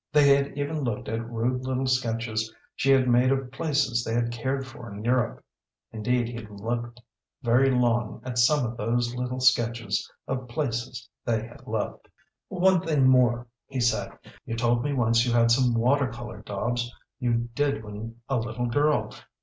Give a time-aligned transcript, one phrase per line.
[0.11, 4.31] They had even looked at rude little sketches she had made of places they had
[4.31, 5.45] cared for in Europe.
[5.91, 6.99] Indeed he looked
[7.43, 12.07] very long at some of those little sketches of places they had loved.
[12.47, 14.11] "One thing more," he said;
[14.43, 18.65] "you told me once you had some water colour daubs you did when a little
[18.65, 19.13] girl.